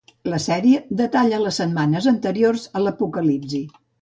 [0.33, 3.63] La sèrie detalla les setmanes anteriors a l'apocalipsi.